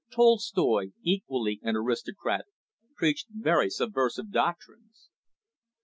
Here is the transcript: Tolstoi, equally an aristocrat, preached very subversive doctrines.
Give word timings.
Tolstoi, 0.09 0.93
equally 1.03 1.59
an 1.61 1.75
aristocrat, 1.75 2.47
preached 2.95 3.27
very 3.31 3.69
subversive 3.69 4.31
doctrines. 4.31 5.11